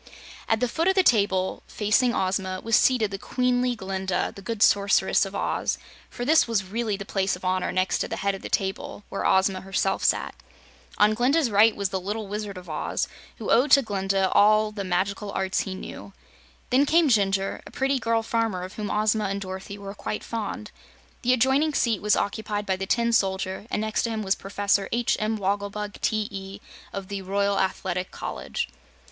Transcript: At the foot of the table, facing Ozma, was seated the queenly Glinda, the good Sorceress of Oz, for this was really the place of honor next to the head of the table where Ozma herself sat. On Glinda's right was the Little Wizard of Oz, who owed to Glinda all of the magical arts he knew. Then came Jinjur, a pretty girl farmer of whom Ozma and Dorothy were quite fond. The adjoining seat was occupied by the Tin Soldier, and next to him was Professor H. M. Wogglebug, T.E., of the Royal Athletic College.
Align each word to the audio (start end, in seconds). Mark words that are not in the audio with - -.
At 0.49 0.61
the 0.61 0.67
foot 0.67 0.87
of 0.87 0.95
the 0.95 1.03
table, 1.03 1.61
facing 1.67 2.11
Ozma, 2.11 2.59
was 2.63 2.75
seated 2.75 3.11
the 3.11 3.19
queenly 3.19 3.75
Glinda, 3.75 4.33
the 4.35 4.41
good 4.41 4.63
Sorceress 4.63 5.27
of 5.27 5.35
Oz, 5.35 5.77
for 6.09 6.25
this 6.25 6.47
was 6.47 6.63
really 6.63 6.97
the 6.97 7.05
place 7.05 7.35
of 7.35 7.45
honor 7.45 7.71
next 7.71 7.99
to 7.99 8.07
the 8.07 8.15
head 8.15 8.33
of 8.33 8.41
the 8.41 8.49
table 8.49 9.03
where 9.09 9.23
Ozma 9.27 9.61
herself 9.61 10.03
sat. 10.03 10.33
On 10.97 11.13
Glinda's 11.13 11.51
right 11.51 11.75
was 11.75 11.89
the 11.89 11.99
Little 12.01 12.25
Wizard 12.27 12.57
of 12.57 12.67
Oz, 12.67 13.07
who 13.37 13.51
owed 13.51 13.69
to 13.69 13.83
Glinda 13.83 14.31
all 14.31 14.69
of 14.69 14.73
the 14.73 14.83
magical 14.83 15.31
arts 15.33 15.59
he 15.59 15.75
knew. 15.75 16.13
Then 16.71 16.87
came 16.87 17.07
Jinjur, 17.07 17.61
a 17.67 17.69
pretty 17.69 17.99
girl 17.99 18.23
farmer 18.23 18.63
of 18.63 18.73
whom 18.77 18.89
Ozma 18.89 19.25
and 19.25 19.39
Dorothy 19.39 19.77
were 19.77 19.93
quite 19.93 20.23
fond. 20.23 20.71
The 21.21 21.31
adjoining 21.33 21.75
seat 21.75 22.01
was 22.01 22.15
occupied 22.15 22.65
by 22.65 22.75
the 22.75 22.87
Tin 22.87 23.13
Soldier, 23.13 23.67
and 23.69 23.81
next 23.81 24.01
to 24.01 24.09
him 24.09 24.23
was 24.23 24.33
Professor 24.33 24.89
H. 24.91 25.15
M. 25.19 25.37
Wogglebug, 25.37 26.01
T.E., 26.01 26.59
of 26.91 27.07
the 27.07 27.21
Royal 27.21 27.59
Athletic 27.59 28.09
College. 28.09 28.67